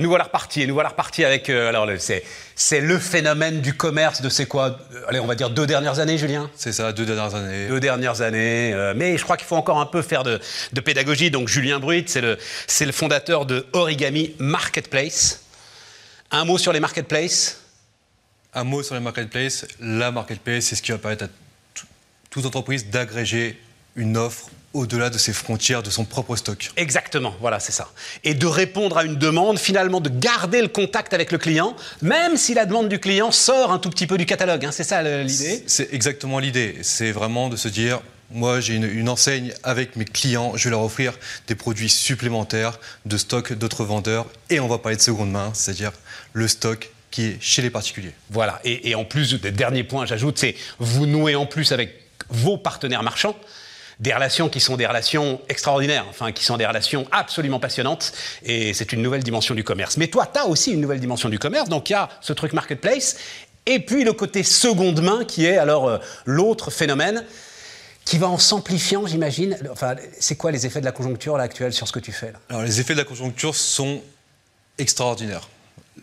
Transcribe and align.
nous 0.00 0.08
voilà 0.08 0.24
repartis. 0.24 0.66
Nous 0.66 0.74
voilà 0.74 0.88
repartis 0.88 1.24
avec. 1.24 1.48
euh, 1.48 1.68
alors, 1.68 1.86
c'est, 1.98 2.24
c'est 2.54 2.80
le 2.80 2.98
phénomène 2.98 3.60
du 3.60 3.74
commerce 3.74 4.20
de 4.22 4.28
ces 4.28 4.46
quoi 4.46 4.78
euh, 4.94 5.02
Allez, 5.08 5.20
on 5.20 5.26
va 5.26 5.34
dire 5.34 5.50
deux 5.50 5.66
dernières 5.66 5.98
années, 6.00 6.18
Julien? 6.18 6.50
C'est 6.56 6.72
ça, 6.72 6.92
deux 6.92 7.06
dernières 7.06 7.34
années. 7.34 7.68
Deux 7.68 7.80
dernières 7.80 8.20
années. 8.22 8.72
euh, 8.74 8.92
mais 8.96 9.16
je 9.18 9.22
crois 9.24 9.36
qu'il 9.36 9.46
faut 9.46 9.56
encore 9.56 9.80
un 9.80 9.86
peu 9.86 10.02
faire 10.02 10.22
de, 10.24 10.40
de 10.72 10.80
pédagogie. 10.80 11.30
Donc, 11.30 11.48
Julien 11.48 11.78
Bruit, 11.78 12.04
c'est 12.08 12.20
le, 12.20 12.38
c'est 12.66 12.86
le 12.86 12.92
fondateur 12.92 13.46
de 13.46 13.66
Origami 13.72 14.34
Marketplace. 14.38 15.42
Un 16.30 16.44
mot 16.44 16.58
sur 16.58 16.72
les 16.72 16.80
marketplaces? 16.80 17.60
Un 18.54 18.64
mot 18.64 18.82
sur 18.82 18.94
les 18.94 19.00
marketplaces. 19.00 19.66
La 19.80 20.10
marketplace, 20.10 20.64
c'est 20.64 20.76
ce 20.76 20.82
qui 20.82 20.92
va 20.92 20.98
permettre 20.98 21.24
à 21.24 21.28
tout- 21.74 21.86
toute 22.30 22.46
entreprise 22.46 22.86
d'agréger 22.88 23.60
une 23.96 24.16
offre 24.16 24.48
au-delà 24.72 25.10
de 25.10 25.18
ses 25.18 25.32
frontières, 25.32 25.82
de 25.82 25.90
son 25.90 26.04
propre 26.04 26.36
stock. 26.36 26.70
Exactement, 26.76 27.34
voilà, 27.40 27.58
c'est 27.60 27.72
ça. 27.72 27.88
Et 28.24 28.34
de 28.34 28.46
répondre 28.46 28.98
à 28.98 29.04
une 29.04 29.16
demande, 29.16 29.58
finalement, 29.58 30.00
de 30.00 30.08
garder 30.08 30.62
le 30.62 30.68
contact 30.68 31.12
avec 31.12 31.32
le 31.32 31.38
client, 31.38 31.74
même 32.02 32.36
si 32.36 32.54
la 32.54 32.66
demande 32.66 32.88
du 32.88 32.98
client 33.00 33.32
sort 33.32 33.72
un 33.72 33.78
tout 33.78 33.90
petit 33.90 34.06
peu 34.06 34.16
du 34.16 34.26
catalogue. 34.26 34.64
hein, 34.64 34.70
c'est 34.72 34.84
ça 34.84 35.02
l'idée 35.02 35.64
C'est 35.66 35.92
exactement 35.92 36.38
l'idée. 36.38 36.76
C'est 36.82 37.10
vraiment 37.10 37.48
de 37.48 37.56
se 37.56 37.68
dire, 37.68 38.00
moi 38.30 38.60
j'ai 38.60 38.74
une, 38.74 38.84
une 38.84 39.08
enseigne 39.08 39.52
avec 39.64 39.96
mes 39.96 40.04
clients, 40.04 40.52
je 40.56 40.64
vais 40.64 40.70
leur 40.70 40.82
offrir 40.82 41.14
des 41.48 41.56
produits 41.56 41.88
supplémentaires 41.90 42.78
de 43.06 43.16
stock 43.16 43.52
d'autres 43.52 43.84
vendeurs. 43.84 44.26
Et 44.50 44.60
on 44.60 44.68
va 44.68 44.78
parler 44.78 44.96
de 44.96 45.02
seconde 45.02 45.32
main, 45.32 45.50
c'est-à-dire 45.52 45.92
le 46.32 46.46
stock 46.46 46.90
qui 47.10 47.24
est 47.24 47.38
chez 47.40 47.60
les 47.60 47.70
particuliers. 47.70 48.12
Voilà. 48.30 48.60
Et, 48.64 48.90
et 48.90 48.94
en 48.94 49.04
plus, 49.04 49.34
dernier 49.34 49.82
point, 49.82 50.06
j'ajoute, 50.06 50.38
c'est 50.38 50.54
vous 50.78 51.06
nouez 51.06 51.34
en 51.34 51.46
plus 51.46 51.72
avec 51.72 51.92
vos 52.28 52.56
partenaires 52.56 53.02
marchands 53.02 53.34
des 54.00 54.14
relations 54.14 54.48
qui 54.48 54.60
sont 54.60 54.76
des 54.76 54.86
relations 54.86 55.40
extraordinaires, 55.48 56.06
enfin 56.08 56.32
qui 56.32 56.44
sont 56.44 56.56
des 56.56 56.66
relations 56.66 57.06
absolument 57.12 57.60
passionnantes, 57.60 58.12
et 58.42 58.74
c'est 58.74 58.92
une 58.92 59.02
nouvelle 59.02 59.22
dimension 59.22 59.54
du 59.54 59.62
commerce. 59.62 59.98
Mais 59.98 60.08
toi, 60.08 60.26
tu 60.26 60.40
as 60.40 60.46
aussi 60.46 60.72
une 60.72 60.80
nouvelle 60.80 61.00
dimension 61.00 61.28
du 61.28 61.38
commerce, 61.38 61.68
donc 61.68 61.90
il 61.90 61.92
y 61.92 61.96
a 61.96 62.08
ce 62.20 62.32
truc 62.32 62.54
marketplace, 62.54 63.16
et 63.66 63.78
puis 63.78 64.02
le 64.04 64.14
côté 64.14 64.42
seconde 64.42 65.02
main 65.02 65.24
qui 65.24 65.44
est 65.44 65.58
alors 65.58 65.88
euh, 65.88 65.98
l'autre 66.24 66.70
phénomène 66.70 67.24
qui 68.06 68.16
va 68.16 68.28
en 68.28 68.38
s'amplifiant, 68.38 69.06
j'imagine. 69.06 69.56
Enfin, 69.70 69.94
c'est 70.18 70.34
quoi 70.34 70.50
les 70.50 70.64
effets 70.66 70.80
de 70.80 70.86
la 70.86 70.92
conjoncture 70.92 71.36
actuelle 71.36 71.74
sur 71.74 71.86
ce 71.86 71.92
que 71.92 72.00
tu 72.00 72.10
fais 72.10 72.32
là? 72.32 72.40
Alors 72.48 72.62
les 72.62 72.80
effets 72.80 72.94
de 72.94 72.98
la 72.98 73.04
conjoncture 73.04 73.54
sont 73.54 74.00
extraordinaires. 74.78 75.46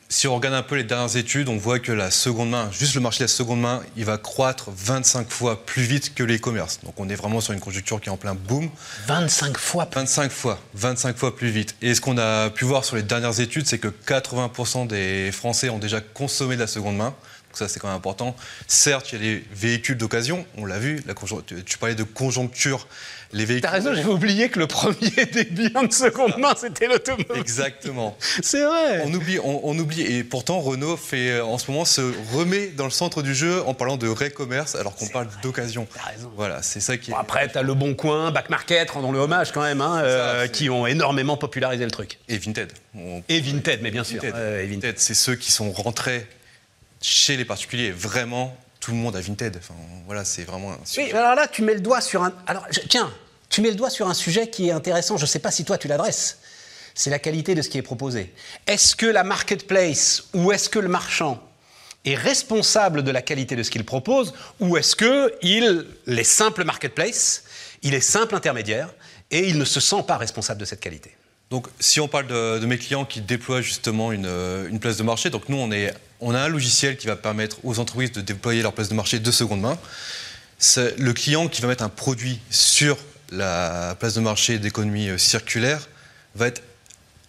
Si 0.09 0.27
on 0.27 0.35
regarde 0.35 0.55
un 0.55 0.63
peu 0.63 0.75
les 0.75 0.83
dernières 0.83 1.17
études, 1.17 1.49
on 1.49 1.57
voit 1.57 1.79
que 1.79 1.91
la 1.91 2.11
seconde 2.11 2.49
main, 2.49 2.69
juste 2.71 2.95
le 2.95 3.01
marché 3.01 3.19
de 3.19 3.23
la 3.25 3.27
seconde 3.27 3.61
main, 3.61 3.81
il 3.95 4.05
va 4.05 4.17
croître 4.17 4.69
25 4.75 5.29
fois 5.29 5.65
plus 5.65 5.83
vite 5.83 6.15
que 6.15 6.23
les 6.23 6.39
commerces. 6.39 6.79
Donc 6.83 6.93
on 6.97 7.09
est 7.09 7.15
vraiment 7.15 7.41
sur 7.41 7.53
une 7.53 7.59
conjoncture 7.59 7.99
qui 7.99 8.09
est 8.09 8.11
en 8.11 8.17
plein 8.17 8.33
boom. 8.33 8.69
25 9.07 9.57
fois 9.57 9.85
plus. 9.85 9.99
25 9.99 10.31
fois, 10.31 10.59
25 10.75 11.17
fois 11.17 11.35
plus 11.35 11.49
vite. 11.49 11.75
Et 11.81 11.93
ce 11.93 12.01
qu'on 12.01 12.17
a 12.17 12.49
pu 12.49 12.65
voir 12.65 12.85
sur 12.85 12.95
les 12.95 13.03
dernières 13.03 13.39
études, 13.39 13.67
c'est 13.67 13.79
que 13.79 13.89
80% 13.89 14.87
des 14.87 15.31
Français 15.31 15.69
ont 15.69 15.79
déjà 15.79 15.99
consommé 16.01 16.55
de 16.55 16.61
la 16.61 16.67
seconde 16.67 16.97
main. 16.97 17.13
Donc 17.59 17.67
ça, 17.67 17.73
c'est 17.73 17.79
quand 17.79 17.87
même 17.87 17.97
important. 17.97 18.35
Certes, 18.67 19.11
il 19.11 19.15
y 19.17 19.21
a 19.21 19.23
les 19.33 19.43
véhicules 19.51 19.97
d'occasion, 19.97 20.45
on 20.57 20.65
l'a 20.65 20.77
vu. 20.77 21.01
La 21.07 21.13
tu- 21.65 21.77
parlais 21.79 21.95
de 21.95 22.03
conjoncture. 22.03 22.87
Les 23.33 23.43
véhicules. 23.43 23.63
T'as 23.63 23.71
raison, 23.71 23.93
j'avais 23.93 24.07
oublié 24.09 24.47
que 24.49 24.57
le 24.59 24.67
premier 24.67 25.09
des 25.33 25.43
biens 25.43 25.83
de 25.83 25.91
seconde 25.91 26.37
main, 26.37 26.53
c'était 26.55 26.87
l'automobile. 26.87 27.25
Exactement. 27.35 28.15
C'est 28.41 28.63
vrai. 28.63 29.01
On 29.05 29.13
oublie, 29.13 29.37
on, 29.43 29.59
on 29.67 29.77
oublie. 29.79 30.01
Et 30.01 30.23
pourtant, 30.23 30.59
Renault 30.59 30.95
fait, 30.95 31.31
euh, 31.31 31.43
en 31.43 31.57
ce 31.57 31.69
moment 31.69 31.83
se 31.83 32.13
remet 32.33 32.67
dans 32.67 32.85
le 32.85 32.89
centre 32.91 33.21
du 33.23 33.35
jeu 33.35 33.61
en 33.65 33.73
parlant 33.73 33.97
de 33.97 34.07
ré-commerce, 34.07 34.75
alors 34.75 34.95
qu'on 34.95 35.07
parle 35.07 35.27
d'occasion. 35.43 35.87
T'as 35.93 36.11
raison. 36.11 36.31
Voilà, 36.37 36.61
c'est 36.61 36.79
ça 36.79 36.95
qui 36.97 37.11
est. 37.11 37.15
Après, 37.15 37.47
t'as 37.49 37.63
Le 37.63 37.73
Bon 37.73 37.95
Coin, 37.95 38.31
Back 38.31 38.49
Market, 38.49 38.91
rendons 38.91 39.11
le 39.11 39.19
hommage 39.19 39.51
quand 39.51 39.61
même, 39.63 39.81
hein, 39.81 39.99
euh, 40.03 40.47
qui 40.47 40.69
ont 40.69 40.87
énormément 40.87 41.35
popularisé 41.35 41.83
le 41.83 41.91
truc. 41.91 42.19
Et 42.29 42.37
Vinted. 42.37 42.71
On- 42.95 43.23
Et 43.27 43.41
Vinted, 43.41 43.81
mais 43.81 43.91
bien 43.91 44.03
sûr. 44.05 44.21
Euh, 44.23 44.59
Vinted. 44.61 44.71
Vinted, 44.83 44.99
c'est 44.99 45.15
ceux 45.15 45.35
qui 45.35 45.51
sont 45.51 45.71
rentrés 45.73 46.25
chez 47.01 47.37
les 47.37 47.45
particuliers. 47.45 47.91
Vraiment, 47.91 48.55
tout 48.79 48.91
le 48.91 48.97
monde 48.97 49.15
a 49.15 49.21
Vinted. 49.21 49.57
Enfin, 49.57 49.73
voilà, 50.05 50.25
c'est 50.25 50.43
vraiment 50.43 50.71
un 50.73 50.77
Oui, 50.97 51.11
alors 51.11 51.35
là, 51.35 51.47
tu 51.47 51.61
mets 51.61 51.73
le 51.73 51.79
doigt 51.81 52.01
sur 52.01 52.23
un. 52.23 52.33
Alors, 52.47 52.65
je- 52.71 52.81
tiens, 52.87 53.11
tu 53.49 53.61
mets 53.61 53.69
le 53.69 53.75
doigt 53.75 53.89
sur 53.89 54.07
un 54.07 54.13
sujet 54.13 54.49
qui 54.49 54.67
est 54.67 54.71
intéressant. 54.71 55.17
Je 55.17 55.23
ne 55.23 55.27
sais 55.27 55.39
pas 55.39 55.51
si 55.51 55.65
toi 55.65 55.77
tu 55.77 55.87
l'adresses. 55.87 56.39
C'est 56.95 57.09
la 57.09 57.19
qualité 57.19 57.53
de 57.53 57.61
ce 57.61 57.69
qui 57.69 57.77
est 57.77 57.83
proposé. 57.83 58.33
Est-ce 58.65 58.95
que 58.95 59.05
la 59.05 59.23
marketplace 59.23 60.23
ou 60.33 60.51
est-ce 60.51 60.67
que 60.69 60.79
le 60.79 60.87
marchand 60.89 61.41
est 62.05 62.15
responsable 62.15 63.03
de 63.03 63.11
la 63.11 63.21
qualité 63.21 63.55
de 63.55 63.63
ce 63.63 63.69
qu'il 63.69 63.83
propose 63.85 64.33
ou 64.59 64.77
est-ce 64.77 64.95
que 64.95 65.33
il 65.43 65.85
est 66.07 66.23
simple 66.23 66.63
marketplace, 66.63 67.43
il 67.83 67.93
est 67.93 68.01
simple 68.01 68.33
intermédiaire 68.33 68.89
et 69.29 69.47
il 69.47 69.57
ne 69.59 69.65
se 69.65 69.79
sent 69.79 70.03
pas 70.07 70.17
responsable 70.17 70.59
de 70.59 70.65
cette 70.65 70.79
qualité? 70.79 71.15
Donc, 71.49 71.67
si 71.79 72.01
on 72.01 72.09
parle 72.09 72.27
de, 72.27 72.65
mes 72.65 72.77
clients 72.77 73.05
qui 73.05 73.21
déploient 73.21 73.61
justement 73.61 74.11
une, 74.11 74.25
euh, 74.25 74.77
place 74.79 74.97
de 74.97 75.03
marché, 75.03 75.29
donc 75.29 75.47
nous, 75.47 75.57
on, 76.19 76.35
a 76.35 76.39
un 76.41 76.47
logiciel 76.49 76.97
qui 76.97 77.07
va 77.07 77.15
permettre 77.15 77.57
aux 77.63 77.79
entreprises 77.79 78.11
de 78.11 78.21
déployer 78.21 78.61
leur 78.61 78.73
place 78.73 78.89
de 78.89 78.95
marché 78.95 79.19
de 79.19 79.31
seconde 79.31 79.61
main. 79.61 79.77
Le 80.77 81.11
client 81.13 81.47
qui 81.47 81.61
va 81.61 81.69
mettre 81.69 81.83
un 81.83 81.89
produit 81.89 82.39
sur 82.49 82.97
la 83.31 83.95
place 83.99 84.13
de 84.15 84.19
marché 84.19 84.59
d'économie 84.59 85.09
euh, 85.09 85.17
circulaire 85.17 85.87
va 86.35 86.47
être 86.47 86.61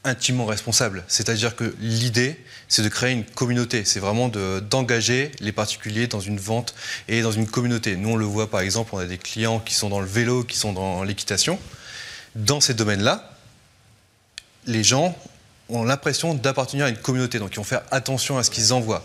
intimement 0.05 0.47
responsable. 0.47 1.05
C'est-à-dire 1.07 1.55
que 1.55 1.75
l'idée, 1.81 2.41
c'est 2.69 2.83
de 2.83 2.89
créer 2.89 3.13
une 3.13 3.25
communauté. 3.25 3.85
C'est 3.85 4.01
vraiment 4.01 4.29
de- 4.29 4.61
d'engager 4.61 5.31
les 5.41 5.53
particuliers 5.53 6.07
dans 6.07 6.21
une 6.21 6.39
vente 6.39 6.75
et 7.09 7.23
dans 7.23 7.33
une 7.33 7.47
communauté. 7.47 7.97
Nous, 7.97 8.11
on 8.11 8.17
le 8.17 8.25
voit 8.25 8.51
par 8.51 8.61
exemple, 8.61 8.91
on 8.95 8.99
a 8.99 9.07
des 9.07 9.19
clients 9.19 9.61
qui 9.61 9.75
sont 9.75 9.89
dans 9.89 10.01
le 10.01 10.07
vélo, 10.07 10.43
qui 10.43 10.57
sont 10.57 10.73
dans 10.73 11.05
l'équitation. 11.05 11.59
Dans 12.35 12.61
ces 12.61 12.75
domaines-là, 12.75 13.38
les 14.69 14.85
gens 14.85 15.17
ont 15.69 15.83
l'impression 15.83 16.35
d'appartenir 16.35 16.85
à 16.85 16.89
une 16.89 16.97
communauté, 16.97 17.39
donc 17.39 17.53
ils 17.53 17.57
vont 17.57 17.65
faire 17.65 17.83
attention 17.91 18.39
à 18.39 18.45
ce 18.45 18.51
qu'ils 18.51 18.73
envoient. 18.73 19.03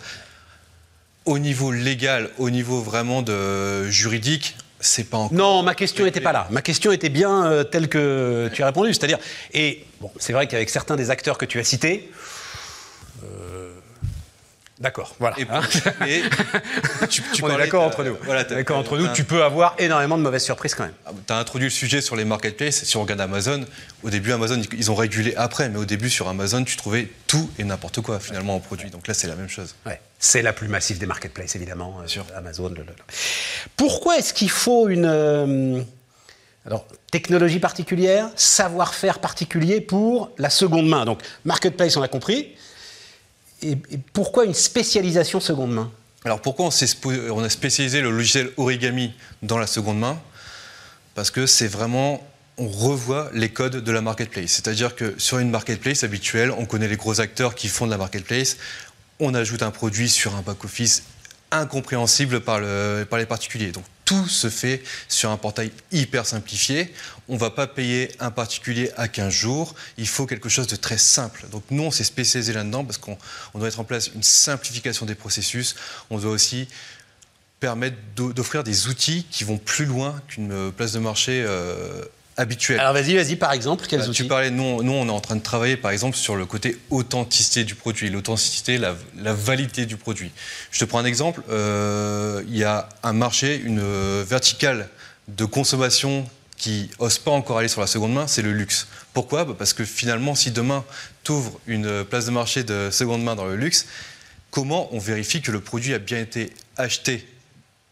Au 1.26 1.40
niveau 1.40 1.72
légal, 1.72 2.30
au 2.38 2.50
niveau 2.50 2.82
vraiment 2.82 3.22
de 3.22 3.90
juridique, 3.90 4.56
c'est 4.80 5.06
pas 5.06 5.18
encore. 5.18 5.38
Non, 5.38 5.64
ma 5.64 5.74
question 5.74 6.04
n'était 6.04 6.22
pas 6.22 6.34
là. 6.34 6.48
Ma 6.52 6.62
question 6.62 6.92
était 6.92 7.10
bien 7.10 7.46
euh, 7.46 7.64
telle 7.64 7.88
que 7.88 8.50
tu 8.54 8.62
as 8.62 8.66
répondu. 8.66 8.94
C'est-à-dire, 8.94 9.20
et 9.54 9.86
bon, 10.02 10.12
c'est 10.20 10.34
vrai 10.34 10.48
qu'avec 10.48 10.70
certains 10.70 10.98
des 10.98 11.10
acteurs 11.10 11.38
que 11.38 11.46
tu 11.46 11.60
as 11.60 11.64
cités, 11.64 12.12
d'accord, 14.80 15.16
voilà. 15.20 15.40
Et- 15.40 15.48
hein. 15.50 15.62
et 16.08 16.22
tu- 17.10 17.22
tu 17.34 17.44
On 17.44 17.50
est 17.50 17.58
d'accord 17.58 17.84
entre 17.84 18.04
nous. 18.04 18.18
Voilà, 18.24 18.44
d'accord 18.44 18.78
entre 18.78 18.98
nous. 18.98 19.08
Tu 19.14 19.24
peux 19.24 19.44
avoir 19.44 19.76
énormément 19.80 20.18
de 20.18 20.24
mauvaises 20.24 20.44
surprises 20.44 20.76
quand 20.76 20.84
même. 20.84 20.94
Tu 21.28 21.34
as 21.34 21.38
introduit 21.38 21.68
le 21.68 21.72
sujet 21.72 22.02
sur 22.02 22.16
les 22.16 22.26
marketplaces. 22.26 22.84
Si 22.84 22.98
on 22.98 23.02
regarde 23.02 23.22
Amazon, 23.22 23.66
au 24.04 24.10
début, 24.10 24.32
Amazon, 24.32 24.62
ils- 24.74 24.92
ont 24.92 24.96
régulé 24.96 25.34
après, 25.36 25.70
mais 25.70 25.78
au 25.78 25.86
début, 25.86 26.10
sur 26.10 26.28
Amazon, 26.28 26.64
tu 26.64 26.76
trouvais 26.78 27.08
tout 27.28 27.50
et 27.60 27.64
n'importe 27.64 28.02
quoi 28.02 28.20
finalement 28.20 28.56
en 28.56 28.60
produit. 28.60 28.90
Donc 28.90 29.08
là, 29.08 29.14
c'est 29.14 29.28
la 29.28 29.36
même 29.36 29.50
chose. 29.50 29.76
Ouais. 29.86 30.00
C'est 30.20 30.42
la 30.42 30.54
plus 30.54 30.68
massive 30.68 30.98
des 31.00 31.06
marketplaces, 31.06 31.56
évidemment. 31.56 31.98
euh, 32.04 32.08
sûr. 32.08 32.26
Amazon. 32.36 32.70
le- 32.70 32.76
le- 32.76 32.84
le. 32.84 32.94
Pourquoi 33.78 34.18
est-ce 34.18 34.34
qu'il 34.34 34.50
faut 34.50 34.88
une 34.90 35.06
euh, 35.06 35.82
alors, 36.66 36.86
technologie 37.12 37.60
particulière, 37.60 38.30
savoir-faire 38.36 39.20
particulier 39.20 39.82
pour 39.82 40.32
la 40.38 40.50
seconde 40.50 40.88
main? 40.88 41.04
Donc, 41.06 41.20
marketplace, 41.46 41.98
on 41.98 42.02
a 42.02 42.08
compris. 42.08 42.56
Et, 43.64 43.78
pourquoi 44.14 44.46
une 44.46 44.54
spécialisation 44.54 45.40
seconde 45.40 45.74
main? 45.74 45.92
Alors 46.26 46.42
pourquoi 46.42 46.66
on, 46.68 47.44
a 47.44 47.50
spécialisé 47.50 48.02
le 48.02 48.12
logiciel 48.12 48.52
Origami 48.58 49.14
dans 49.42 49.58
la 49.58 49.68
seconde 49.68 50.00
main? 50.00 50.20
Parce 51.16 51.32
que 51.32 51.46
c'est 51.46 51.68
vraiment, 51.68 52.26
on 52.58 52.68
revoit 52.68 53.30
les 53.34 53.50
codes 53.50 53.78
de 53.84 53.92
la 53.92 54.02
marketplace. 54.02 54.52
C'est-à-dire 54.52 54.96
que 54.96 55.16
sur 55.18 55.40
une 55.40 55.50
marketplace 55.50 56.04
habituelle, 56.04 56.52
on 56.52 56.66
connaît 56.66 56.88
les 56.88 56.96
gros 56.96 57.20
acteurs 57.20 57.56
qui 57.56 57.68
font 57.68 57.86
de 57.86 57.92
la 57.92 57.98
marketplace, 57.98 58.58
on 59.20 59.34
ajoute 59.34 59.64
un 59.64 59.72
produit 59.72 60.10
sur 60.10 60.36
un 60.36 60.42
back-office 60.42 61.04
incompréhensible 61.52 62.42
par, 62.42 62.60
le- 62.60 63.06
par 63.10 63.20
les 63.20 63.26
particuliers. 63.26 63.72
Tout 64.22 64.30
se 64.30 64.50
fait 64.50 64.84
sur 65.08 65.30
un 65.32 65.38
portail 65.38 65.72
hyper 65.92 66.26
simplifié. 66.26 66.94
On 67.30 67.34
ne 67.34 67.40
va 67.40 67.50
pas 67.50 67.68
payer 67.68 68.12
un 68.20 68.32
particulier 68.32 68.92
à 68.98 69.08
15 69.08 69.34
jours. 69.34 69.76
Il 69.98 70.08
faut 70.08 70.26
quelque 70.26 70.50
chose 70.50 70.68
de 70.68 70.76
très 70.76 70.98
simple. 70.98 71.46
Donc 71.52 71.64
nous, 71.70 71.84
on 71.84 71.92
s'est 71.92 72.04
spécialisé 72.04 72.54
là-dedans 72.54 72.84
parce 72.86 72.98
qu'on 72.98 73.18
on 73.54 73.60
doit 73.60 73.68
mettre 73.68 73.80
en 73.80 73.84
place 73.86 74.10
une 74.14 74.24
simplification 74.24 75.06
des 75.06 75.16
processus. 75.16 75.76
On 76.10 76.18
doit 76.20 76.32
aussi 76.32 76.68
permettre 77.60 77.96
d'o- 78.16 78.34
d'offrir 78.34 78.64
des 78.64 78.88
outils 78.88 79.26
qui 79.32 79.44
vont 79.46 79.58
plus 79.58 79.86
loin 79.86 80.22
qu'une 80.28 80.52
euh, 80.52 80.72
place 80.72 80.92
de 80.92 81.00
marché 81.00 81.44
euh, 81.48 82.04
habituelle. 82.38 82.80
Alors, 82.80 82.94
vas-y, 82.94 83.16
vas-y, 83.16 83.36
par 83.36 83.52
exemple, 83.52 83.86
quels 83.88 84.00
Bah, 84.00 84.08
outils 84.08 84.24
tu 84.24 84.28
parlais, 84.28 84.50
nous, 84.50 84.82
nous, 84.84 84.92
on 84.92 85.08
est 85.08 85.12
en 85.12 85.20
train 85.20 85.36
de 85.36 85.42
travailler 85.42 85.78
par 85.78 85.92
exemple 85.92 86.18
sur 86.18 86.36
le 86.36 86.46
côté 86.46 86.78
authenticité 86.90 87.64
du 87.64 87.76
produit, 87.76 88.10
l'authenticité, 88.10 88.78
la, 88.78 88.96
la 89.18 89.34
validité 89.34 89.86
du 89.86 89.98
produit. 89.98 90.32
Je 90.72 90.80
te 90.80 90.86
prends 90.86 91.00
un 91.00 91.06
exemple, 91.06 91.42
euh, 91.50 92.44
il 92.48 92.58
y 92.58 92.64
a 92.64 92.90
un 93.04 93.14
marché, 93.14 93.62
une 93.64 93.80
euh, 93.82 94.24
verticale 94.28 94.90
de 95.28 95.46
consommation 95.46 96.28
qui 96.58 96.90
n'ose 97.00 97.18
pas 97.18 97.32
encore 97.32 97.58
aller 97.58 97.68
sur 97.68 97.82
la 97.82 97.88
seconde 97.88 98.14
main, 98.14 98.28
c'est 98.28 98.42
le 98.42 98.54
luxe. 98.54 98.88
Pourquoi? 99.14 99.46
Bah, 99.46 99.56
Parce 99.58 99.74
que 99.74 99.86
finalement, 99.86 100.34
si 100.34 100.52
demain 100.52 100.84
tu 101.24 101.34
ouvres 101.34 101.60
une 101.68 102.04
place 102.04 102.26
de 102.26 102.32
marché 102.32 102.64
de 102.64 102.90
seconde 102.92 103.24
main 103.24 103.36
dans 103.36 103.46
le 103.46 103.56
luxe, 103.56 103.86
comment 104.50 104.88
on 104.94 105.00
vérifie 105.00 105.42
que 105.42 105.52
le 105.52 105.60
produit 105.60 105.94
a 105.94 106.00
bien 106.00 106.20
été 106.20 106.54
acheté 106.78 107.28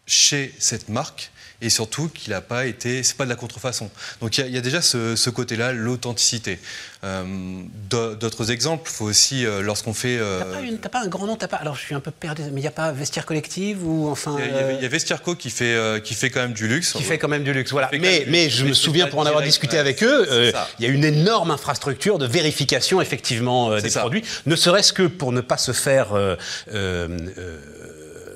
chez 0.06 0.54
cette 0.58 0.88
marque? 0.88 1.30
Et 1.62 1.70
surtout 1.70 2.08
qu'il 2.08 2.32
n'a 2.32 2.40
pas 2.40 2.66
été, 2.66 3.02
c'est 3.04 3.16
pas 3.16 3.24
de 3.24 3.30
la 3.30 3.36
contrefaçon. 3.36 3.88
Donc 4.20 4.36
il 4.36 4.50
y, 4.50 4.58
a 4.58 4.60
déjà 4.60 4.82
ce, 4.82 5.30
côté-là, 5.30 5.72
l'authenticité. 5.72 6.58
Euh, 7.04 7.62
d'autres 7.88 8.50
exemples, 8.50 8.90
il 8.90 8.94
faut 8.94 9.04
aussi, 9.04 9.46
euh, 9.46 9.62
lorsqu'on 9.62 9.94
fait... 9.94 10.18
Euh... 10.18 10.40
T'as 10.82 10.88
pas, 10.88 10.98
pas, 10.98 11.04
un 11.04 11.08
grand 11.08 11.26
nom, 11.26 11.36
pas... 11.36 11.56
Alors 11.56 11.76
je 11.76 11.80
suis 11.80 11.94
un 11.94 12.00
peu 12.00 12.10
perdu, 12.10 12.42
mais 12.52 12.60
il 12.60 12.64
n'y 12.64 12.68
a 12.68 12.72
pas 12.72 12.90
Vestiaire 12.90 13.24
Collective 13.24 13.86
ou 13.86 14.08
enfin... 14.08 14.36
Il 14.38 14.54
y, 14.54 14.58
a, 14.58 14.72
y 14.82 14.84
a 14.84 14.88
Vestiairco 14.88 15.36
qui 15.36 15.50
fait, 15.50 15.74
euh, 15.74 16.00
qui 16.00 16.14
fait 16.14 16.30
quand 16.30 16.40
même 16.40 16.52
du 16.52 16.66
luxe. 16.66 16.92
Qui 16.92 17.04
fait 17.04 17.18
quand 17.18 17.28
même 17.28 17.44
du 17.44 17.52
luxe, 17.52 17.70
voilà. 17.70 17.90
Mais, 17.92 18.24
mais 18.28 18.50
je 18.50 18.64
me 18.64 18.72
souviens, 18.72 19.06
pour 19.06 19.20
en 19.20 19.26
avoir 19.26 19.42
discuté 19.42 19.78
avec 19.78 20.02
eux, 20.02 20.52
il 20.78 20.84
y 20.84 20.88
a 20.88 20.92
une 20.92 21.04
énorme 21.04 21.52
infrastructure 21.52 22.18
de 22.18 22.26
vérification 22.26 23.00
effectivement 23.00 23.78
des 23.78 23.90
produits, 23.90 24.24
ne 24.46 24.56
serait-ce 24.56 24.92
que 24.92 25.04
pour 25.04 25.30
ne 25.30 25.40
pas 25.40 25.58
se 25.58 25.72
faire 25.72 26.08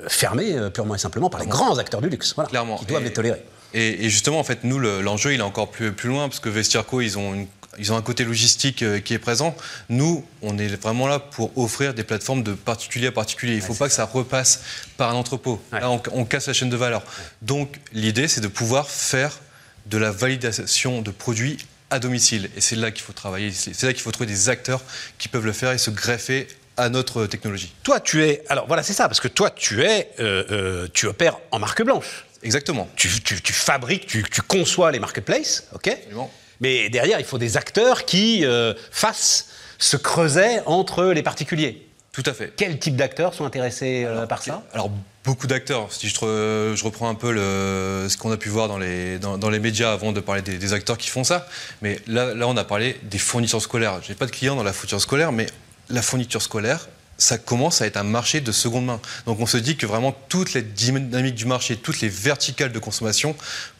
fermés 0.08 0.54
euh, 0.54 0.70
purement 0.70 0.94
et 0.94 0.98
simplement 0.98 1.30
par 1.30 1.40
les 1.40 1.46
grands 1.46 1.78
acteurs 1.78 2.00
du 2.00 2.08
luxe, 2.08 2.34
voilà, 2.34 2.50
Clairement. 2.50 2.78
qui 2.78 2.86
doivent 2.86 3.02
les 3.04 3.12
tolérer. 3.12 3.42
Et, 3.74 4.08
justement, 4.08 4.38
en 4.38 4.44
fait, 4.44 4.64
nous, 4.64 4.78
l'enjeu, 4.78 5.34
il 5.34 5.40
est 5.40 5.42
encore 5.42 5.70
plus, 5.70 5.92
plus 5.92 6.08
loin, 6.08 6.28
parce 6.28 6.40
que 6.40 6.48
Vestiarco, 6.48 7.02
ils 7.02 7.18
ont, 7.18 7.46
ils 7.78 7.92
ont 7.92 7.96
un 7.96 8.02
côté 8.02 8.24
logistique 8.24 8.82
euh, 8.82 9.00
qui 9.00 9.12
est 9.12 9.18
présent. 9.18 9.54
Nous, 9.90 10.24
on 10.40 10.56
est 10.56 10.68
vraiment 10.80 11.06
là 11.06 11.18
pour 11.18 11.56
offrir 11.58 11.92
des 11.92 12.04
plateformes 12.04 12.42
de 12.42 12.54
particulier 12.54 13.08
à 13.08 13.12
particulier. 13.12 13.52
Il 13.52 13.60
ne 13.60 13.62
faut 13.62 13.74
pas 13.74 13.88
que 13.88 13.94
ça 13.94 14.06
repasse 14.06 14.62
par 14.96 15.10
un 15.10 15.14
entrepôt. 15.14 15.60
Là, 15.72 15.90
on, 15.90 16.24
casse 16.24 16.46
la 16.46 16.54
chaîne 16.54 16.70
de 16.70 16.76
valeur. 16.76 17.02
Donc, 17.42 17.80
l'idée, 17.92 18.28
c'est 18.28 18.40
de 18.40 18.48
pouvoir 18.48 18.88
faire 18.88 19.40
de 19.86 19.98
la 19.98 20.10
validation 20.10 21.02
de 21.02 21.10
produits 21.10 21.58
à 21.90 21.98
domicile. 21.98 22.50
Et 22.56 22.60
c'est 22.60 22.76
là 22.76 22.90
qu'il 22.90 23.02
faut 23.02 23.12
travailler. 23.12 23.52
C'est 23.52 23.82
là 23.82 23.92
qu'il 23.92 24.02
faut 24.02 24.10
trouver 24.10 24.26
des 24.26 24.48
acteurs 24.48 24.82
qui 25.18 25.28
peuvent 25.28 25.46
le 25.46 25.52
faire 25.52 25.72
et 25.72 25.78
se 25.78 25.90
greffer 25.90 26.48
à 26.76 26.88
notre 26.88 27.26
technologie. 27.26 27.72
Toi, 27.82 28.00
tu 28.00 28.24
es. 28.24 28.42
Alors 28.48 28.66
voilà, 28.66 28.82
c'est 28.82 28.92
ça, 28.92 29.08
parce 29.08 29.20
que 29.20 29.28
toi, 29.28 29.50
tu 29.50 29.82
es. 29.82 30.10
Euh, 30.20 30.44
euh, 30.50 30.88
tu 30.92 31.06
opères 31.06 31.38
en 31.50 31.58
marque 31.58 31.82
blanche. 31.82 32.26
Exactement. 32.42 32.88
Tu, 32.96 33.08
fabriques, 33.08 34.06
tu, 34.06 34.42
conçois 34.42 34.92
les 34.92 35.00
marketplaces, 35.00 35.66
ok 35.74 35.88
Absolument. 35.88 36.30
Mais 36.60 36.88
derrière, 36.88 37.18
il 37.18 37.26
faut 37.26 37.38
des 37.38 37.56
acteurs 37.56 38.04
qui 38.04 38.44
euh, 38.44 38.72
fassent 38.90 39.48
ce 39.78 39.96
creuset 39.96 40.62
entre 40.66 41.06
les 41.06 41.22
particuliers. 41.22 41.86
Tout 42.12 42.22
à 42.24 42.32
fait. 42.32 42.52
Quel 42.56 42.78
type 42.78 42.96
d'acteurs 42.96 43.34
sont 43.34 43.44
intéressés 43.44 44.06
par 44.26 44.42
ça 44.42 44.62
Alors, 44.72 44.90
beaucoup 45.22 45.46
d'acteurs. 45.46 45.92
Si 45.92 46.08
je, 46.08 46.84
reprends 46.84 47.10
un 47.10 47.14
peu 47.14 47.30
le, 47.30 48.06
ce 48.08 48.16
qu'on 48.16 48.32
a 48.32 48.38
pu 48.38 48.48
voir 48.48 48.68
dans 48.68 48.78
les, 48.78 49.18
dans, 49.18 49.50
les 49.50 49.58
médias 49.58 49.92
avant 49.92 50.12
de 50.12 50.20
parler 50.20 50.40
des, 50.40 50.56
des, 50.56 50.72
acteurs 50.72 50.96
qui 50.96 51.10
font 51.10 51.24
ça, 51.24 51.46
mais 51.82 51.98
là, 52.06 52.34
là, 52.34 52.48
on 52.48 52.56
a 52.56 52.64
parlé 52.64 52.96
des 53.02 53.18
fournisseurs 53.18 53.60
scolaires. 53.60 54.00
Je 54.02 54.08
n'ai 54.08 54.14
pas 54.14 54.24
de 54.24 54.30
clients 54.30 54.56
dans 54.56 54.62
la 54.62 54.72
fourniture 54.72 55.00
scolaire, 55.00 55.30
mais 55.30 55.46
la 55.88 56.02
fourniture 56.02 56.42
scolaire, 56.42 56.88
ça 57.18 57.38
commence 57.38 57.80
à 57.80 57.86
être 57.86 57.96
un 57.96 58.02
marché 58.02 58.40
de 58.40 58.52
seconde 58.52 58.86
main. 58.86 59.00
Donc 59.24 59.40
on 59.40 59.46
se 59.46 59.56
dit 59.56 59.76
que 59.76 59.86
vraiment 59.86 60.14
toutes 60.28 60.52
les 60.52 60.62
dynamiques 60.62 61.34
du 61.34 61.46
marché, 61.46 61.76
toutes 61.76 62.00
les 62.00 62.08
verticales 62.08 62.72
de 62.72 62.78
consommation 62.78 63.34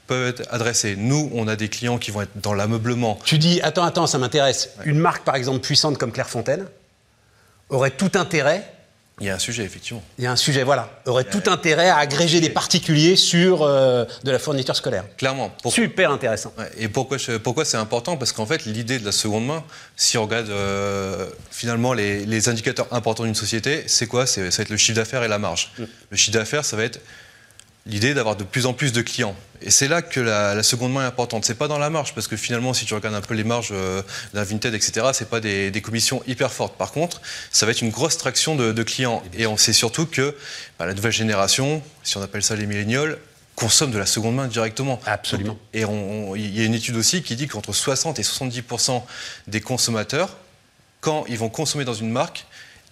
peuvent 0.06 0.28
être 0.28 0.42
adressées. 0.50 0.96
Nous, 0.96 1.30
on 1.34 1.48
a 1.48 1.56
des 1.56 1.68
clients 1.68 1.98
qui 1.98 2.10
vont 2.10 2.22
être 2.22 2.40
dans 2.40 2.54
l'ameublement. 2.54 3.18
Tu 3.24 3.38
dis, 3.38 3.60
attends, 3.62 3.84
attends, 3.84 4.06
ça 4.06 4.18
m'intéresse. 4.18 4.70
Une 4.84 4.98
marque, 4.98 5.24
par 5.24 5.34
exemple, 5.36 5.60
puissante 5.60 5.98
comme 5.98 6.12
Clairefontaine 6.12 6.66
aurait 7.68 7.90
tout 7.90 8.12
intérêt 8.14 8.72
il 9.18 9.26
y 9.26 9.30
a 9.30 9.34
un 9.34 9.38
sujet, 9.38 9.64
effectivement. 9.64 10.02
Il 10.18 10.24
y 10.24 10.26
a 10.26 10.32
un 10.32 10.36
sujet, 10.36 10.62
voilà. 10.62 10.90
Aurait 11.06 11.24
tout 11.24 11.42
intérêt 11.46 11.88
à 11.88 11.96
agréger 11.96 12.40
des 12.40 12.50
particuliers 12.50 13.16
sur 13.16 13.62
euh, 13.62 14.04
de 14.24 14.30
la 14.30 14.38
fourniture 14.38 14.76
scolaire. 14.76 15.04
Clairement. 15.16 15.56
Super 15.70 16.10
intéressant. 16.10 16.52
Et 16.76 16.88
pourquoi, 16.88 17.16
pourquoi 17.42 17.64
c'est 17.64 17.78
important? 17.78 18.18
Parce 18.18 18.32
qu'en 18.32 18.44
fait, 18.44 18.66
l'idée 18.66 18.98
de 18.98 19.06
la 19.06 19.12
seconde 19.12 19.46
main, 19.46 19.64
si 19.96 20.18
on 20.18 20.24
regarde 20.24 20.50
euh, 20.50 21.26
finalement 21.50 21.94
les, 21.94 22.48
indicateurs 22.50 22.88
importants 22.90 23.24
d'une 23.24 23.34
société, 23.34 23.84
c'est 23.86 24.06
quoi? 24.06 24.26
Ça 24.26 24.42
va 24.42 24.48
être 24.48 24.68
le 24.68 24.76
chiffre 24.76 24.96
d'affaires 24.96 25.22
et 25.22 25.28
la 25.28 25.38
marge. 25.38 25.72
Mm. 25.78 25.84
Le 26.10 26.16
chiffre 26.18 26.36
d'affaires, 26.36 26.66
ça 26.66 26.76
va 26.76 26.84
être 26.84 27.00
l'idée 27.86 28.14
d'avoir 28.14 28.36
de 28.36 28.44
plus 28.44 28.66
en 28.66 28.72
plus 28.72 28.92
de 28.92 29.00
clients. 29.02 29.36
Et 29.62 29.70
c'est 29.70 29.88
là 29.88 30.02
que 30.02 30.20
la, 30.20 30.62
seconde 30.62 30.92
main 30.92 31.02
est 31.02 31.06
importante. 31.06 31.44
C'est 31.44 31.54
pas 31.54 31.68
dans 31.68 31.78
la 31.78 31.88
marge, 31.88 32.14
parce 32.14 32.28
que 32.28 32.36
finalement, 32.36 32.74
si 32.74 32.84
tu 32.84 32.94
regardes 32.94 33.14
un 33.14 33.20
peu 33.20 33.34
les 33.34 33.44
marges 33.44 33.70
euh, 33.72 34.02
d'un 34.34 34.44
Vinted, 34.44 34.74
etc., 34.74 35.08
c'est 35.12 35.30
pas 35.30 35.40
des, 35.40 35.82
commissions 35.82 36.22
hyper 36.26 36.52
fortes. 36.52 36.76
Par 36.76 36.92
contre, 36.92 37.20
ça 37.50 37.64
va 37.64 37.72
être 37.72 37.80
une 37.80 37.90
grosse 37.90 38.18
traction 38.18 38.54
de, 38.54 38.82
clients. 38.82 39.22
Et 39.36 39.46
on 39.46 39.56
sait 39.56 39.72
surtout 39.72 40.06
que 40.06 40.36
bah, 40.78 40.86
la 40.86 40.94
nouvelle 40.94 41.12
génération, 41.12 41.82
si 42.02 42.16
on 42.16 42.22
appelle 42.22 42.42
ça 42.42 42.56
les 42.56 42.66
millénials, 42.66 43.18
consomme 43.54 43.90
de 43.90 43.98
la 43.98 44.06
seconde 44.06 44.36
main 44.36 44.48
directement. 44.48 45.00
Absolument. 45.06 45.58
Et 45.72 45.82
il 45.82 46.58
y 46.58 46.60
a 46.60 46.64
une 46.64 46.74
étude 46.74 46.96
aussi 46.96 47.22
qui 47.22 47.36
dit 47.36 47.46
qu'entre 47.46 47.72
60 47.72 48.18
et 48.18 48.22
70% 48.22 49.02
des 49.46 49.60
consommateurs, 49.60 50.36
quand 51.00 51.24
ils 51.28 51.38
vont 51.38 51.48
consommer 51.48 51.84
dans 51.84 51.94
une 51.94 52.10
marque, 52.10 52.46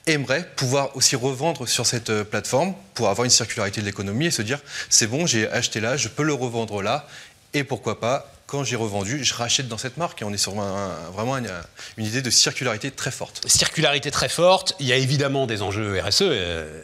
aimerait 0.06 0.48
pouvoir 0.56 0.96
aussi 0.96 1.16
revendre 1.16 1.66
sur 1.66 1.86
cette 1.86 2.10
euh, 2.10 2.24
plateforme 2.24 2.74
pour 2.94 3.08
avoir 3.08 3.24
une 3.24 3.30
circularité 3.30 3.80
de 3.80 3.86
l'économie 3.86 4.26
et 4.26 4.30
se 4.30 4.42
dire 4.42 4.60
c'est 4.90 5.06
bon, 5.06 5.26
j'ai 5.26 5.50
acheté 5.50 5.80
là, 5.80 5.96
je 5.96 6.08
peux 6.08 6.22
le 6.22 6.34
revendre 6.34 6.82
là 6.82 7.06
et 7.54 7.64
pourquoi 7.64 8.00
pas 8.00 8.30
quand 8.46 8.62
j'ai 8.62 8.76
revendu, 8.76 9.24
je 9.24 9.34
rachète 9.34 9.68
dans 9.68 9.78
cette 9.78 9.96
marque 9.96 10.20
et 10.22 10.24
on 10.24 10.32
est 10.32 10.36
sur 10.36 10.52
vraiment 10.52 11.38
une, 11.38 11.48
idée 11.98 12.22
de 12.22 12.30
circularité 12.30 12.90
très 12.90 13.10
forte. 13.10 13.48
Circularité 13.48 14.10
très 14.10 14.28
forte, 14.28 14.76
il 14.80 14.86
y 14.86 14.92
a 14.92 14.96
évidemment 14.96 15.46
des 15.46 15.62
enjeux 15.62 15.98
RSE, 15.98 16.22
euh, 16.22 16.82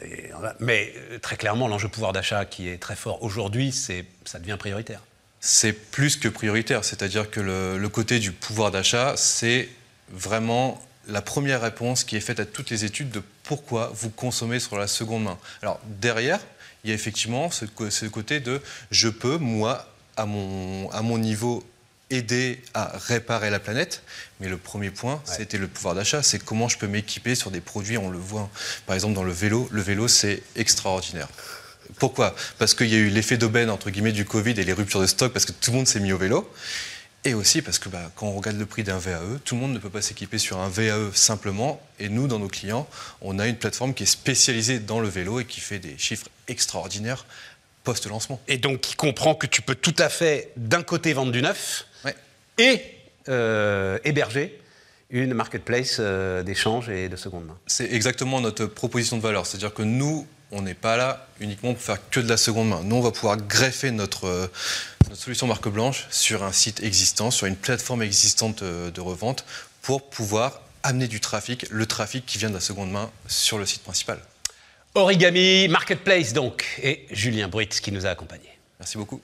mais 0.59 0.93
euh, 0.97 1.19
très 1.19 1.37
clairement 1.37 1.69
l'enjeu 1.69 1.89
pouvoir 1.89 2.13
d'achat 2.13 2.45
qui 2.45 2.69
est 2.69 2.79
très 2.79 2.97
fort 2.97 3.23
aujourd'hui, 3.23 3.73
ça 3.73 4.39
devient 4.39 4.57
prioritaire. 4.59 5.01
C'est 5.41 5.73
plus 5.73 6.17
que 6.17 6.29
prioritaire, 6.29 6.85
c'est-à-dire 6.85 7.31
que 7.31 7.41
le 7.41 7.89
côté 7.89 8.19
du 8.19 8.33
pouvoir 8.33 8.71
d'achat, 8.71 9.15
c'est 9.17 9.69
vraiment 10.11 10.83
la 11.11 11.23
première 11.23 11.61
réponse 11.61 12.05
qui 12.05 12.17
est 12.17 12.21
faite 12.21 12.41
à 12.41 12.45
toutes 12.45 12.71
les 12.71 12.85
études 12.85 13.11
de 13.11 13.23
pourquoi 13.43 13.93
vous 13.95 14.11
consommez 14.11 14.61
sur 14.61 14.79
la 14.79 14.87
seconde 14.87 15.25
main. 15.25 15.39
Alors 15.62 15.81
derrière, 15.85 16.41
il 16.85 16.91
y 16.91 16.93
a 16.93 16.95
effectivement 16.95 17.51
ce, 17.51 17.67
côté 18.07 18.41
de 18.41 18.61
je 18.91 19.09
peux, 19.09 19.37
moi, 19.37 19.87
à 20.17 20.27
mon, 20.27 20.91
à 20.91 21.03
mon 21.03 21.19
niveau, 21.19 21.65
aider 22.11 22.61
à 22.75 22.93
réparer 23.07 23.51
la 23.51 23.61
planète. 23.61 24.03
Mais 24.41 24.49
le 24.49 24.57
premier 24.57 24.91
point, 24.91 25.23
c'était 25.25 25.59
le 25.59 25.69
pouvoir 25.69 25.95
d'achat. 25.95 26.23
C'est 26.23 26.43
comment 26.43 26.69
je 26.69 26.79
peux 26.79 26.87
m'équiper 26.87 27.35
sur 27.35 27.51
des 27.51 27.61
produits, 27.61 27.99
on 27.99 28.11
le 28.11 28.19
voit 28.19 28.49
par 28.87 28.95
exemple 28.95 29.15
dans 29.15 29.25
le 29.25 29.33
vélo. 29.33 29.69
Le 29.71 29.83
vélo, 29.83 30.09
c'est 30.09 30.43
extraordinaire. 30.57 31.29
Pourquoi? 31.99 32.35
Parce 32.59 32.75
qu'il 32.75 32.89
y 32.89 32.95
a 32.95 32.99
eu 32.99 33.09
l'effet 33.09 33.37
d'aubaine, 33.37 33.71
entre 33.71 33.91
guillemets, 33.91 34.12
du 34.12 34.25
Covid 34.25 34.53
et 34.53 34.65
les 34.65 34.73
ruptures 34.73 35.01
de 35.01 35.07
stock, 35.07 35.33
parce 35.33 35.45
que 35.45 35.53
tout 35.53 35.71
le 35.71 35.79
monde 35.79 35.89
s'est 35.89 36.01
mis 36.01 36.12
au 36.12 36.19
vélo. 36.19 36.51
Et 37.25 37.35
aussi 37.35 37.61
parce 37.61 37.79
que 37.79 37.91
bah, 37.91 38.11
quand 38.17 38.29
on 38.29 38.33
regarde 38.33 38.59
le 38.59 38.65
prix 38.65 38.83
d'un 38.83 38.99
VAE, 38.99 39.39
tout 39.45 39.55
le 39.55 39.61
monde 39.61 39.75
ne 39.75 39.79
peut 39.79 39.91
pas 39.91 40.01
s'équiper 40.01 40.39
sur 40.39 40.59
un 40.59 40.69
VAE 40.69 41.11
simplement. 41.13 41.83
Et 41.99 42.09
nous, 42.09 42.27
dans 42.27 42.39
nos 42.39 42.49
clients, 42.49 42.89
on 43.21 43.39
a 43.39 43.47
une 43.47 43.57
plateforme 43.57 43.93
qui 43.93 44.05
est 44.05 44.07
spécialisée 44.07 44.79
dans 44.79 45.01
le 45.01 45.09
vélo 45.09 45.39
et 45.39 45.45
qui 45.45 45.61
fait 45.61 45.79
des 45.79 45.99
chiffres 45.99 46.29
extraordinaires 46.49 47.27
post-lancement. 47.85 48.41
Et 48.49 48.57
donc 48.59 48.81
qui 48.81 48.95
comprend 48.95 49.35
que 49.35 49.47
tu 49.47 49.63
peux 49.63 49.75
tout 49.75 49.95
à 49.99 50.09
fait, 50.09 50.51
d'un 50.57 50.83
côté, 50.83 51.13
vendre 51.13 51.33
du 51.33 51.43
neuf 51.43 51.87
et 52.59 52.83
euh, 53.29 53.99
héberger 54.05 54.59
une 55.11 55.35
marketplace 55.35 55.97
euh, 55.99 56.43
d'échange 56.43 56.89
et 56.89 57.09
de 57.09 57.17
seconde 57.17 57.47
main. 57.47 57.57
C'est 57.67 57.93
exactement 57.93 58.41
notre 58.41 58.67
proposition 58.67 59.17
de 59.17 59.23
valeur. 59.23 59.47
C'est-à-dire 59.47 59.75
que 59.75 59.83
nous, 59.83 60.27
on 60.53 60.62
n'est 60.62 60.75
pas 60.75 60.97
là 60.97 61.27
uniquement 61.41 61.75
pour 61.75 61.83
faire 61.83 61.99
que 62.11 62.21
de 62.21 62.29
la 62.29 62.37
seconde 62.37 62.69
main. 62.69 62.81
Nous, 62.85 62.97
on 62.97 63.00
va 63.00 63.11
pouvoir 63.11 63.37
greffer 63.37 63.91
notre, 63.91 64.27
euh, 64.27 64.47
notre 65.11 65.23
solution 65.23 65.49
marque 65.49 65.69
blanche 65.69 66.07
sur 66.11 66.45
un 66.45 66.52
site 66.52 66.83
existant, 66.83 67.33
sur 67.33 67.47
une 67.47 67.57
plateforme 67.57 68.02
existante 68.02 68.62
de, 68.62 69.00
revente, 69.00 69.45
pour 69.83 70.09
pouvoir 70.09 70.62
amener 70.85 71.09
du 71.09 71.21
trafic, 71.21 71.67
le 71.69 71.85
trafic 71.85 72.25
qui 72.25 72.38
vient 72.38 72.49
de 72.49 72.55
la 72.55 72.61
seconde 72.61 72.90
main, 72.90 73.11
sur 73.26 73.59
le 73.59 73.67
site 73.67 73.83
principal. 73.83 74.21
Origami 74.95 75.69
Marketplace 75.69 76.33
donc, 76.33 76.64
et 76.83 77.07
Julien 77.11 77.49
Brits 77.49 77.69
qui 77.69 77.90
nous 77.90 78.07
a 78.07 78.11
accompagnés. 78.11 78.57
Merci 78.79 78.99
beaucoup. 78.99 79.21